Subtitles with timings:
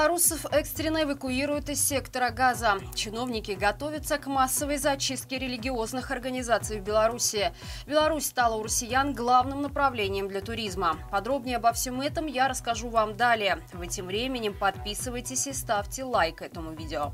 [0.00, 2.78] Белорусов экстренно эвакуируют из сектора газа.
[2.94, 7.52] Чиновники готовятся к массовой зачистке религиозных организаций в Беларуси.
[7.86, 10.96] Беларусь стала у россиян главным направлением для туризма.
[11.10, 13.58] Подробнее обо всем этом я расскажу вам далее.
[13.74, 17.12] В этим временем подписывайтесь и ставьте лайк этому видео.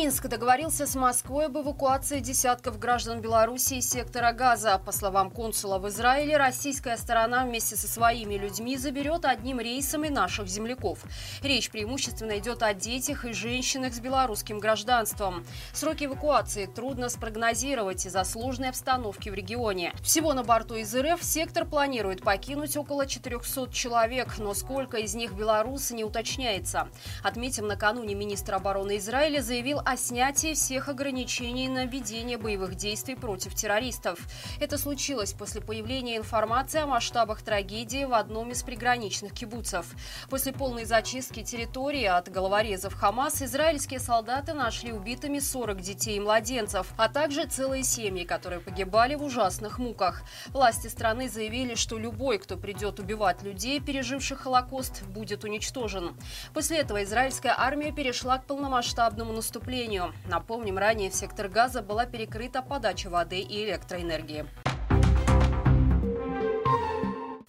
[0.00, 4.80] Минск договорился с Москвой об эвакуации десятков граждан Беларуси из сектора Газа.
[4.82, 10.08] По словам консула в Израиле, российская сторона вместе со своими людьми заберет одним рейсом и
[10.08, 11.00] наших земляков.
[11.42, 15.44] Речь преимущественно идет о детях и женщинах с белорусским гражданством.
[15.74, 19.92] Сроки эвакуации трудно спрогнозировать из-за сложной обстановки в регионе.
[20.02, 25.34] Всего на борту из РФ сектор планирует покинуть около 400 человек, но сколько из них
[25.34, 26.88] белорусы не уточняется.
[27.22, 33.56] Отметим, накануне министр обороны Израиля заявил о снятии всех ограничений на ведение боевых действий против
[33.56, 34.20] террористов.
[34.60, 39.86] Это случилось после появления информации о масштабах трагедии в одном из приграничных кибуцев.
[40.28, 46.86] После полной зачистки территории от головорезов Хамас израильские солдаты нашли убитыми 40 детей и младенцев,
[46.96, 50.22] а также целые семьи, которые погибали в ужасных муках.
[50.50, 56.14] Власти страны заявили, что любой, кто придет убивать людей, переживших Холокост, будет уничтожен.
[56.54, 60.12] После этого израильская армия перешла к полномасштабному наступлению наступлению.
[60.26, 64.46] Напомним, ранее в сектор газа была перекрыта подача воды и электроэнергии.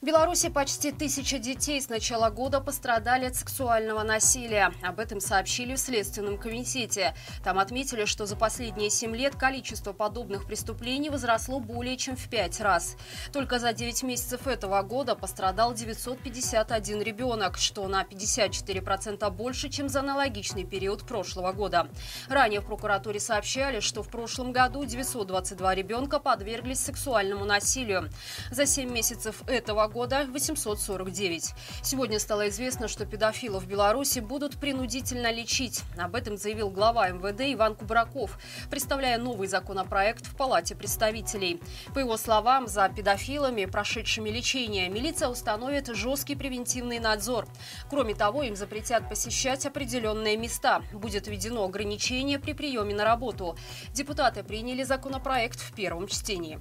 [0.01, 4.73] В Беларуси почти тысяча детей с начала года пострадали от сексуального насилия.
[4.81, 7.13] Об этом сообщили в Следственном комитете.
[7.43, 12.59] Там отметили, что за последние семь лет количество подобных преступлений возросло более чем в пять
[12.61, 12.97] раз.
[13.31, 19.99] Только за 9 месяцев этого года пострадал 951 ребенок, что на 54% больше, чем за
[19.99, 21.87] аналогичный период прошлого года.
[22.27, 28.09] Ранее в прокуратуре сообщали, что в прошлом году 922 ребенка подверглись сексуальному насилию.
[28.49, 31.53] За 7 месяцев этого года 849.
[31.83, 35.81] Сегодня стало известно, что педофилов в Беларуси будут принудительно лечить.
[35.97, 38.39] Об этом заявил глава МВД Иван Кубраков,
[38.69, 41.61] представляя новый законопроект в Палате представителей.
[41.93, 47.47] По его словам, за педофилами, прошедшими лечение, милиция установит жесткий превентивный надзор.
[47.89, 50.81] Кроме того, им запретят посещать определенные места.
[50.93, 53.57] Будет введено ограничение при приеме на работу.
[53.93, 56.59] Депутаты приняли законопроект в первом чтении.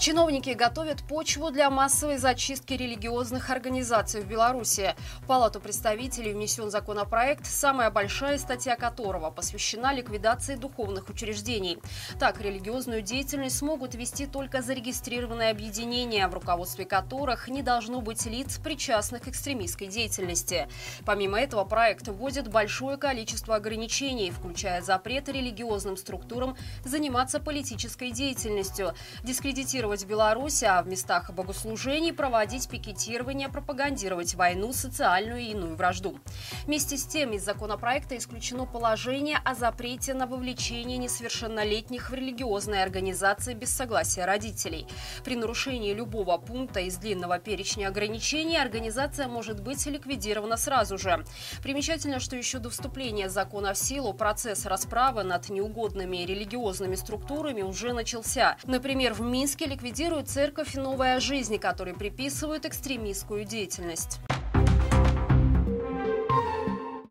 [0.00, 4.94] Чиновники готовят почву для массовой зачистки религиозных организаций в Беларуси.
[5.20, 11.76] В Палату представителей внесен законопроект, самая большая статья которого посвящена ликвидации духовных учреждений.
[12.18, 18.56] Так, религиозную деятельность смогут вести только зарегистрированные объединения, в руководстве которых не должно быть лиц,
[18.56, 20.66] причастных к экстремистской деятельности.
[21.04, 26.56] Помимо этого, проект вводит большое количество ограничений, включая запрет религиозным структурам
[26.86, 28.94] заниматься политической деятельностью,
[29.24, 36.20] дискредитировать поддерживать Беларусь, а в местах богослужений проводить пикетирование, пропагандировать войну, социальную и иную вражду.
[36.66, 43.54] Вместе с тем из законопроекта исключено положение о запрете на вовлечение несовершеннолетних в религиозные организации
[43.54, 44.86] без согласия родителей.
[45.24, 51.24] При нарушении любого пункта из длинного перечня ограничений организация может быть ликвидирована сразу же.
[51.62, 57.92] Примечательно, что еще до вступления закона в силу процесс расправы над неугодными религиозными структурами уже
[57.92, 58.56] начался.
[58.64, 64.20] Например, в Минске ликвидируют церковь «Новая жизнь», которой приписывают экстремистскую деятельность.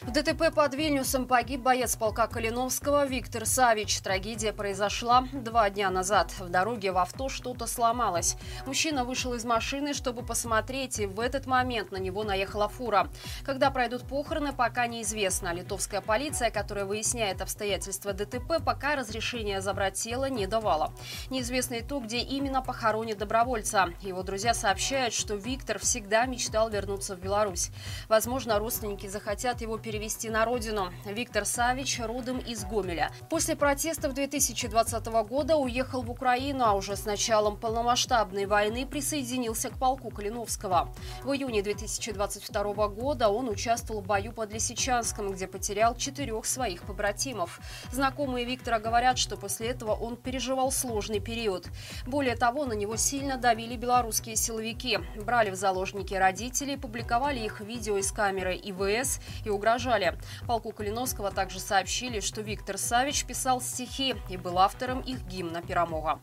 [0.09, 3.99] В ДТП под Вильнюсом погиб боец полка Калиновского Виктор Савич.
[3.99, 6.33] Трагедия произошла два дня назад.
[6.39, 8.35] В дороге в авто что-то сломалось.
[8.65, 13.07] Мужчина вышел из машины, чтобы посмотреть, и в этот момент на него наехала фура.
[13.45, 15.53] Когда пройдут похороны, пока неизвестно.
[15.53, 20.91] Литовская полиция, которая выясняет обстоятельства ДТП, пока разрешения забрать тело не давала.
[21.29, 23.89] Неизвестно и то, где именно похоронят добровольца.
[24.01, 27.69] Его друзья сообщают, что Виктор всегда мечтал вернуться в Беларусь.
[28.07, 30.93] Возможно, родственники захотят его перевести перевести на родину.
[31.03, 33.11] Виктор Савич родом из Гомеля.
[33.29, 39.77] После протестов 2020 года уехал в Украину, а уже с началом полномасштабной войны присоединился к
[39.77, 40.93] полку Калиновского.
[41.23, 47.59] В июне 2022 года он участвовал в бою под Лисичанском, где потерял четырех своих побратимов.
[47.91, 51.67] Знакомые Виктора говорят, что после этого он переживал сложный период.
[52.07, 54.99] Более того, на него сильно давили белорусские силовики.
[55.17, 60.17] Брали в заложники родителей, публиковали их видео из камеры ИВС и угрожали угрожали.
[60.45, 66.19] Полку Калиновского также сообщили, что Виктор Савич писал стихи и был автором их гимна «Перамога».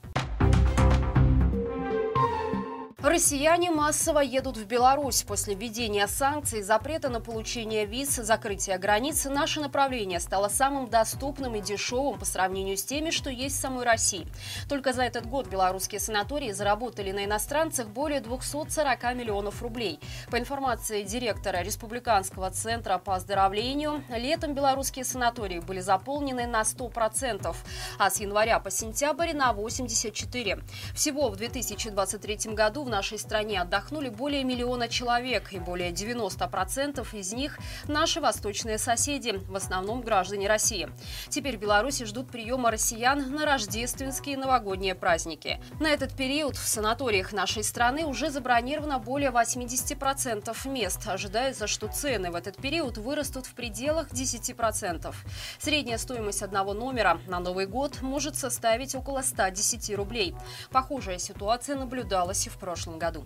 [3.06, 5.22] Россияне массово едут в Беларусь.
[5.22, 11.60] После введения санкций, запрета на получение виз, закрытия границ, наше направление стало самым доступным и
[11.60, 14.26] дешевым по сравнению с теми, что есть в самой России.
[14.68, 20.00] Только за этот год белорусские санатории заработали на иностранцах более 240 миллионов рублей.
[20.28, 27.54] По информации директора Республиканского центра по оздоровлению, летом белорусские санатории были заполнены на 100%,
[28.00, 30.60] а с января по сентябрь на 84%.
[30.92, 37.32] Всего в 2023 году в нашей стране отдохнули более миллиона человек, и более 90% из
[37.34, 37.58] них–
[37.88, 40.88] наши восточные соседи, в основном граждане России.
[41.28, 45.60] Теперь Беларуси ждут приема россиян на рождественские и новогодние праздники.
[45.78, 51.06] На этот период в санаториях нашей страны уже забронировано более 80% мест.
[51.06, 55.14] Ожидается, что цены в этот период вырастут в пределах 10%.
[55.58, 60.34] Средняя стоимость одного номера на Новый год может составить около 110 рублей.
[60.70, 63.24] Похожая ситуация наблюдалась и в прошлом прошлом году.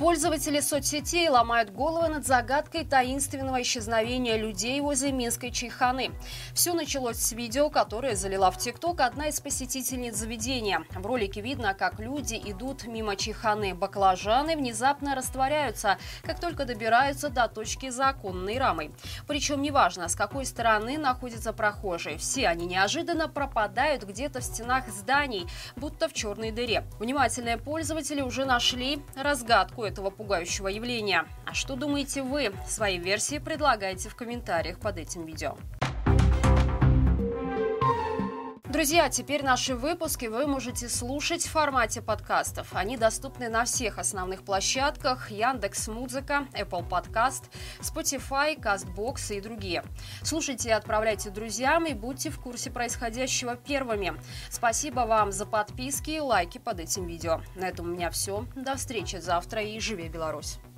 [0.00, 6.12] Пользователи соцсетей ломают головы над загадкой таинственного исчезновения людей возле Минской Чайханы.
[6.54, 10.86] Все началось с видео, которое залила в ТикТок одна из посетительниц заведения.
[10.94, 13.74] В ролике видно, как люди идут мимо Чайханы.
[13.74, 18.92] Баклажаны внезапно растворяются, как только добираются до точки за оконной рамой.
[19.26, 22.16] Причем неважно, с какой стороны находятся прохожие.
[22.16, 25.46] Все они неожиданно пропадают где-то в стенах зданий,
[25.76, 26.84] будто в черной дыре.
[26.98, 31.26] Внимательные пользователи уже нашли разгадку этого пугающего явления.
[31.44, 32.52] А что думаете вы?
[32.66, 35.56] Свои версии предлагайте в комментариях под этим видео.
[38.70, 42.68] Друзья, теперь наши выпуски вы можете слушать в формате подкастов.
[42.72, 47.50] Они доступны на всех основных площадках Яндекс Музыка, Apple Podcast,
[47.80, 49.82] Spotify, Castbox и другие.
[50.22, 54.12] Слушайте и отправляйте друзьям и будьте в курсе происходящего первыми.
[54.50, 57.40] Спасибо вам за подписки и лайки под этим видео.
[57.56, 58.46] На этом у меня все.
[58.54, 60.60] До встречи завтра и живи Беларусь!